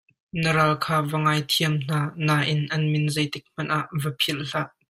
[0.43, 4.69] Na ral kha va ngaithiam hna, nain an min zeitik hmanh ah va philh hlah.